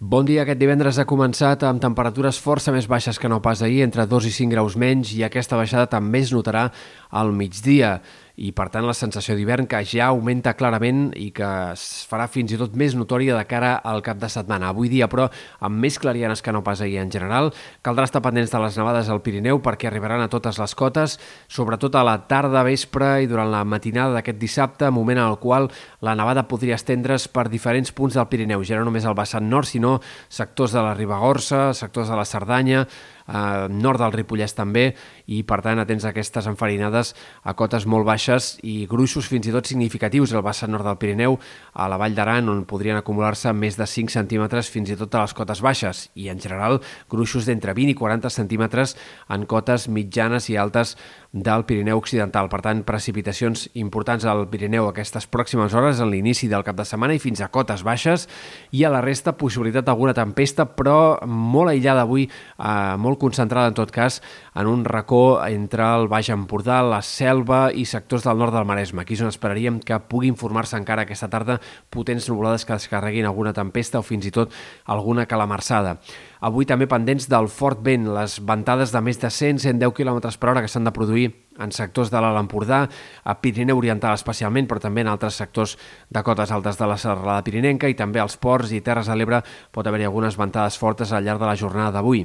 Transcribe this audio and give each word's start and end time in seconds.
Bon 0.00 0.24
dia. 0.24 0.46
Aquest 0.46 0.56
divendres 0.56 0.96
ha 0.96 1.04
començat 1.04 1.60
amb 1.68 1.82
temperatures 1.82 2.38
força 2.40 2.72
més 2.72 2.86
baixes 2.88 3.18
que 3.20 3.28
no 3.28 3.42
pas 3.44 3.60
ahir, 3.60 3.82
entre 3.84 4.06
2 4.08 4.30
i 4.30 4.32
5 4.32 4.54
graus 4.54 4.72
menys, 4.80 5.10
i 5.12 5.20
aquesta 5.26 5.58
baixada 5.60 5.90
també 5.92 6.22
es 6.24 6.32
notarà 6.32 6.70
al 7.12 7.34
migdia 7.36 7.98
i 8.40 8.50
per 8.56 8.70
tant 8.72 8.86
la 8.88 8.94
sensació 8.96 9.34
d'hivern 9.36 9.66
que 9.68 9.82
ja 9.84 10.06
augmenta 10.08 10.54
clarament 10.56 11.10
i 11.20 11.28
que 11.36 11.48
es 11.74 11.82
farà 12.08 12.24
fins 12.32 12.54
i 12.54 12.58
tot 12.60 12.72
més 12.78 12.94
notòria 12.96 13.36
de 13.36 13.44
cara 13.48 13.74
al 13.84 14.00
cap 14.04 14.16
de 14.20 14.30
setmana. 14.32 14.70
Avui 14.72 14.88
dia, 14.88 15.10
però, 15.12 15.26
amb 15.60 15.76
més 15.82 15.98
clarianes 16.00 16.40
que 16.40 16.54
no 16.56 16.62
pas 16.64 16.80
ahir 16.80 16.98
en 17.02 17.12
general, 17.12 17.52
caldrà 17.84 18.08
estar 18.08 18.22
pendents 18.24 18.52
de 18.52 18.62
les 18.62 18.78
nevades 18.80 19.10
al 19.12 19.20
Pirineu 19.20 19.60
perquè 19.60 19.90
arribaran 19.90 20.24
a 20.24 20.30
totes 20.32 20.60
les 20.62 20.74
cotes, 20.74 21.18
sobretot 21.52 22.00
a 22.00 22.06
la 22.06 22.16
tarda, 22.30 22.64
vespre 22.64 23.12
i 23.20 23.28
durant 23.28 23.52
la 23.52 23.62
matinada 23.68 24.16
d'aquest 24.16 24.40
dissabte, 24.40 24.88
moment 24.88 25.20
en 25.20 25.28
el 25.28 25.38
qual 25.42 25.68
la 26.00 26.16
nevada 26.16 26.46
podria 26.48 26.80
estendre's 26.80 27.28
per 27.28 27.50
diferents 27.52 27.92
punts 27.92 28.16
del 28.16 28.28
Pirineu, 28.32 28.64
ja 28.64 28.80
no 28.80 28.88
només 28.88 29.04
al 29.04 29.18
vessant 29.18 29.48
nord, 29.52 29.68
sinó 29.68 29.98
sectors 30.32 30.72
de 30.72 30.80
la 30.80 30.96
Ribagorça, 30.96 31.74
sectors 31.76 32.08
de 32.08 32.16
la 32.16 32.24
Cerdanya, 32.24 32.86
eh, 33.26 33.68
nord 33.70 34.00
del 34.02 34.14
Ripollès 34.14 34.54
també, 34.56 34.90
i 35.30 35.42
per 35.46 35.60
tant 35.64 35.78
atents 35.82 36.04
a 36.04 36.12
aquestes 36.14 36.48
enfarinades 36.50 37.14
a 37.44 37.54
cotes 37.58 37.86
molt 37.86 38.06
baixes 38.08 38.56
i 38.66 38.86
gruixos 38.90 39.28
fins 39.30 39.48
i 39.48 39.54
tot 39.54 39.68
significatius 39.68 40.34
al 40.34 40.44
vessant 40.46 40.72
nord 40.72 40.88
del 40.88 40.98
Pirineu, 41.00 41.38
a 41.74 41.88
la 41.90 41.98
Vall 42.00 42.16
d'Aran, 42.16 42.48
on 42.52 42.64
podrien 42.68 42.98
acumular-se 42.98 43.52
més 43.52 43.78
de 43.78 43.86
5 43.86 44.12
centímetres 44.12 44.70
fins 44.70 44.90
i 44.90 44.98
tot 44.98 45.14
a 45.14 45.24
les 45.24 45.36
cotes 45.36 45.62
baixes, 45.64 46.08
i 46.14 46.28
en 46.32 46.40
general 46.40 46.80
gruixos 47.10 47.46
d'entre 47.48 47.74
20 47.76 47.94
i 47.94 47.98
40 47.98 48.30
centímetres 48.30 48.96
en 49.28 49.46
cotes 49.50 49.88
mitjanes 49.88 50.50
i 50.50 50.58
altes 50.60 50.96
del 51.32 51.64
Pirineu 51.64 51.98
Occidental. 52.00 52.48
Per 52.50 52.58
tant, 52.64 52.82
precipitacions 52.82 53.68
importants 53.78 54.24
al 54.26 54.48
Pirineu 54.50 54.88
aquestes 54.88 55.28
pròximes 55.30 55.74
hores, 55.78 56.00
en 56.02 56.10
l'inici 56.10 56.48
del 56.50 56.64
cap 56.66 56.78
de 56.78 56.86
setmana 56.88 57.14
i 57.14 57.22
fins 57.22 57.40
a 57.40 57.50
cotes 57.54 57.84
baixes, 57.86 58.26
i 58.74 58.82
a 58.84 58.90
la 58.90 59.02
resta 59.04 59.36
possibilitat 59.38 59.86
d'alguna 59.86 60.14
tempesta, 60.16 60.66
però 60.74 61.20
molt 61.26 61.70
aïllada 61.70 62.02
avui, 62.02 62.26
eh, 62.26 62.96
molt 62.98 63.20
concentrada 63.20 63.68
en 63.70 63.78
tot 63.78 63.92
cas 63.94 64.20
en 64.54 64.66
un 64.66 64.84
racó 64.84 65.40
entre 65.46 65.84
el 65.84 66.08
Baix 66.08 66.30
Empordà, 66.34 66.82
la 66.82 67.02
Selva 67.02 67.70
i 67.72 67.84
sectors 67.84 68.24
del 68.24 68.38
nord 68.38 68.54
del 68.54 68.66
Maresme. 68.66 69.02
Aquí 69.02 69.14
és 69.14 69.22
on 69.22 69.30
esperaríem 69.30 69.78
que 69.80 70.00
pugui 70.00 70.28
informar-se 70.28 70.76
encara 70.76 71.02
aquesta 71.02 71.30
tarda 71.30 71.60
potents 71.90 72.28
nuvolades 72.28 72.64
que 72.64 72.74
descarreguin 72.74 73.26
alguna 73.26 73.52
tempesta 73.52 74.00
o 74.00 74.02
fins 74.02 74.26
i 74.26 74.34
tot 74.34 74.50
alguna 74.86 75.26
calamarsada. 75.26 76.00
Avui 76.40 76.64
també 76.64 76.86
pendents 76.88 77.28
del 77.28 77.50
fort 77.52 77.82
vent, 77.84 78.06
les 78.16 78.38
ventades 78.40 78.92
de 78.94 79.00
més 79.04 79.18
de 79.20 79.28
100-110 79.28 79.92
km 79.92 80.20
per 80.40 80.48
hora 80.48 80.62
que 80.64 80.68
s'han 80.72 80.86
de 80.88 80.92
produir 80.96 81.19
en 81.60 81.72
sectors 81.76 82.10
de 82.10 82.20
l'Alt 82.22 82.40
Empordà, 82.40 82.80
a 83.24 83.36
Pirineu 83.42 83.82
Oriental 83.82 84.16
especialment, 84.16 84.68
però 84.70 84.80
també 84.80 85.04
en 85.04 85.12
altres 85.12 85.36
sectors 85.42 85.76
de 86.08 86.24
cotes 86.24 86.52
altes 86.56 86.80
de 86.80 86.88
la 86.88 86.98
serralada 86.98 87.44
pirinenca 87.44 87.90
i 87.90 87.98
també 87.98 88.22
als 88.22 88.38
ports 88.40 88.72
i 88.72 88.80
terres 88.80 89.10
de 89.10 89.18
l'Ebre 89.18 89.42
pot 89.72 89.86
haver-hi 89.86 90.08
algunes 90.08 90.40
ventades 90.40 90.80
fortes 90.80 91.12
al 91.12 91.26
llarg 91.26 91.42
de 91.42 91.50
la 91.50 91.58
jornada 91.58 91.98
d'avui. 91.98 92.24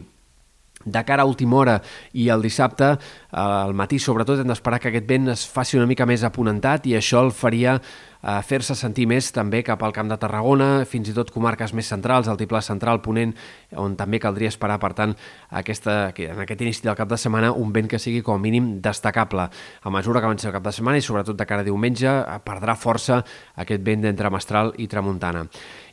De 0.86 1.02
cara 1.04 1.24
a 1.24 1.26
última 1.26 1.58
hora 1.58 1.80
i 2.14 2.30
el 2.30 2.44
dissabte, 2.46 2.92
eh, 2.96 3.38
al 3.42 3.74
matí 3.74 3.98
sobretot, 4.00 4.40
hem 4.40 4.52
d'esperar 4.52 4.80
que 4.80 4.92
aquest 4.94 5.08
vent 5.10 5.32
es 5.34 5.46
faci 5.50 5.80
una 5.80 5.90
mica 5.90 6.06
més 6.06 6.24
aponentat 6.24 6.86
i 6.86 6.94
això 7.00 7.24
el 7.26 7.34
faria 7.34 7.80
a 8.26 8.40
fer-se 8.42 8.74
sentir 8.74 9.06
més 9.06 9.28
també 9.34 9.62
cap 9.64 9.84
al 9.86 9.94
Camp 9.94 10.10
de 10.10 10.18
Tarragona, 10.18 10.70
fins 10.90 11.12
i 11.12 11.14
tot 11.14 11.30
comarques 11.34 11.76
més 11.78 11.86
centrals, 11.92 12.26
el 12.32 12.40
Tiplà 12.40 12.62
Central, 12.66 13.04
Ponent, 13.06 13.36
on 13.78 13.94
també 14.00 14.18
caldria 14.22 14.50
esperar, 14.50 14.80
per 14.82 14.94
tant, 14.98 15.14
aquesta, 15.54 16.10
en 16.10 16.42
aquest 16.42 16.64
inici 16.66 16.82
del 16.88 16.98
cap 16.98 17.12
de 17.12 17.20
setmana, 17.22 17.54
un 17.54 17.70
vent 17.76 17.90
que 17.92 18.02
sigui 18.02 18.24
com 18.26 18.40
a 18.40 18.42
mínim 18.42 18.80
destacable. 18.82 19.46
A 19.46 19.94
mesura 19.94 20.24
que 20.24 20.30
avanci 20.32 20.50
el 20.50 20.56
cap 20.58 20.66
de 20.66 20.74
setmana 20.74 20.98
i 20.98 21.06
sobretot 21.06 21.38
de 21.38 21.46
cara 21.46 21.62
a 21.62 21.70
diumenge, 21.70 22.18
perdrà 22.46 22.74
força 22.74 23.22
aquest 23.62 23.86
vent 23.86 24.08
d'entre 24.08 24.34
Mestral 24.34 24.74
i 24.82 24.90
Tramuntana. 24.90 25.46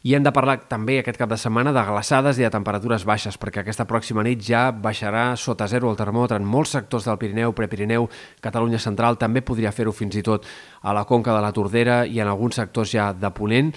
I 0.02 0.16
hem 0.16 0.24
de 0.26 0.32
parlar 0.34 0.56
també 0.66 0.96
aquest 0.98 1.14
cap 1.20 1.30
de 1.30 1.36
setmana 1.38 1.70
de 1.70 1.82
glaçades 1.86 2.38
i 2.40 2.42
de 2.42 2.50
temperatures 2.50 3.04
baixes, 3.06 3.36
perquè 3.38 3.62
aquesta 3.62 3.86
pròxima 3.86 4.24
nit 4.26 4.40
ja 4.42 4.64
baixarà 4.74 5.36
sota 5.38 5.68
zero 5.70 5.92
el 5.92 5.98
termòmetre 6.00 6.40
en 6.40 6.48
molts 6.48 6.74
sectors 6.74 7.06
del 7.06 7.20
Pirineu, 7.20 7.54
Prepirineu, 7.54 8.08
Catalunya 8.42 8.80
Central, 8.82 9.20
també 9.20 9.44
podria 9.46 9.70
fer-ho 9.70 9.94
fins 9.94 10.18
i 10.18 10.24
tot 10.26 10.48
a 10.82 10.94
la 10.96 11.04
conca 11.06 11.36
de 11.36 11.44
la 11.44 11.52
Tordera 11.54 12.00
i 12.02 12.18
en 12.18 12.32
alguns 12.32 12.58
sectors 12.58 12.90
ja 12.96 13.12
de 13.14 13.30
Ponent, 13.30 13.70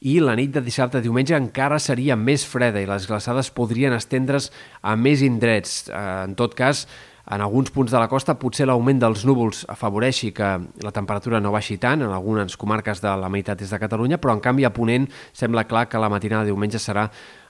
i 0.00 0.18
la 0.22 0.34
nit 0.38 0.50
de 0.54 0.62
dissabte 0.62 0.98
a 0.98 1.02
diumenge 1.02 1.38
encara 1.38 1.78
seria 1.82 2.16
més 2.18 2.44
freda 2.46 2.82
i 2.82 2.86
les 2.86 3.06
glaçades 3.10 3.50
podrien 3.54 3.94
estendre's 3.94 4.50
a 4.82 4.96
més 4.98 5.22
indrets. 5.26 5.88
Eh, 5.90 6.02
en 6.26 6.34
tot 6.38 6.58
cas, 6.58 6.86
en 7.30 7.40
alguns 7.40 7.70
punts 7.70 7.92
de 7.92 7.98
la 8.00 8.08
costa 8.08 8.38
potser 8.40 8.66
l'augment 8.68 9.00
dels 9.02 9.24
núvols 9.28 9.64
afavoreixi 9.68 10.30
que 10.32 10.48
la 10.84 10.92
temperatura 10.94 11.40
no 11.44 11.52
baixi 11.52 11.76
tant 11.80 12.02
en 12.04 12.14
algunes 12.14 12.56
comarques 12.56 13.02
de 13.04 13.12
la 13.20 13.28
meitat 13.28 13.60
és 13.62 13.74
de 13.74 13.80
Catalunya, 13.80 14.16
però 14.20 14.32
en 14.36 14.40
canvi 14.44 14.64
a 14.64 14.72
Ponent 14.72 15.08
sembla 15.36 15.66
clar 15.68 15.88
que 15.88 16.00
la 16.00 16.08
matinada 16.08 16.46
de 16.46 16.54
diumenge 16.54 16.80
serà 16.80 17.08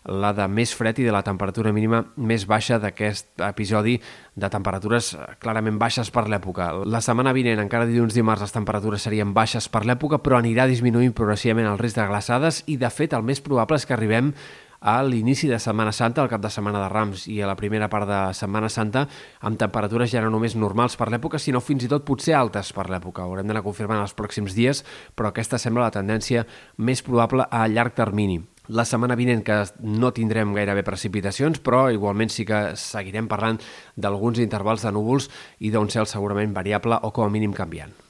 la 0.08 0.32
de 0.32 0.46
més 0.48 0.72
fred 0.74 0.98
i 0.98 1.06
de 1.06 1.12
la 1.12 1.22
temperatura 1.22 1.72
mínima 1.74 2.02
més 2.16 2.46
baixa 2.48 2.78
d'aquest 2.80 3.42
episodi 3.44 3.98
de 4.34 4.50
temperatures 4.50 5.12
clarament 5.42 5.78
baixes 5.78 6.10
per 6.10 6.26
l'època. 6.30 6.70
La 6.86 7.02
setmana 7.04 7.34
vinent, 7.36 7.60
encara 7.60 7.86
dilluns 7.86 8.16
dimarts, 8.16 8.42
les 8.46 8.54
temperatures 8.54 9.04
serien 9.04 9.34
baixes 9.34 9.68
per 9.68 9.84
l'època, 9.86 10.22
però 10.22 10.38
anirà 10.38 10.66
disminuint 10.66 11.12
progressivament 11.12 11.68
el 11.68 11.82
risc 11.82 12.00
de 12.00 12.08
glaçades 12.08 12.62
i, 12.66 12.78
de 12.80 12.90
fet, 12.90 13.12
el 13.14 13.26
més 13.26 13.42
probable 13.44 13.78
és 13.78 13.86
que 13.86 13.94
arribem 13.98 14.32
a 14.80 15.02
l'inici 15.02 15.48
de 15.48 15.58
Setmana 15.58 15.92
Santa, 15.92 16.22
al 16.22 16.30
cap 16.30 16.42
de 16.42 16.50
setmana 16.50 16.82
de 16.84 16.88
Rams 16.92 17.26
i 17.28 17.40
a 17.42 17.48
la 17.50 17.56
primera 17.58 17.88
part 17.90 18.08
de 18.08 18.18
Setmana 18.34 18.68
Santa, 18.70 19.06
amb 19.40 19.58
temperatures 19.58 20.10
ja 20.12 20.22
no 20.22 20.30
només 20.30 20.56
normals 20.56 20.96
per 20.96 21.10
l'època, 21.10 21.40
sinó 21.42 21.60
fins 21.60 21.84
i 21.84 21.90
tot 21.90 22.06
potser 22.06 22.36
altes 22.38 22.72
per 22.76 22.88
l'època. 22.90 23.24
Haurem 23.24 23.48
d'anar 23.48 23.64
confirmant 23.66 24.02
els 24.02 24.14
pròxims 24.14 24.54
dies, 24.54 24.84
però 25.14 25.32
aquesta 25.32 25.58
sembla 25.58 25.88
la 25.88 25.94
tendència 25.94 26.46
més 26.78 27.02
probable 27.02 27.48
a 27.50 27.66
llarg 27.68 27.96
termini. 27.98 28.40
La 28.68 28.84
setmana 28.84 29.16
vinent 29.16 29.40
que 29.46 29.62
no 29.80 30.10
tindrem 30.12 30.52
gairebé 30.52 30.82
precipitacions, 30.84 31.62
però 31.64 31.86
igualment 31.88 32.28
sí 32.28 32.44
que 32.44 32.76
seguirem 32.76 33.30
parlant 33.30 33.62
d'alguns 33.96 34.42
intervals 34.44 34.84
de 34.84 34.92
núvols 34.92 35.30
i 35.64 35.72
d'un 35.72 35.88
cel 35.88 36.06
segurament 36.06 36.52
variable 36.52 37.00
o 37.00 37.10
com 37.16 37.24
a 37.24 37.32
mínim 37.32 37.56
canviant. 37.56 38.07